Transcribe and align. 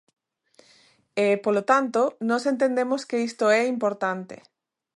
E, 1.25 1.27
polo 1.43 1.63
tanto, 1.71 2.01
nós 2.29 2.43
entendemos 2.53 3.01
que 3.09 3.17
isto 3.29 3.45
é 3.59 3.61
importante. 3.75 4.35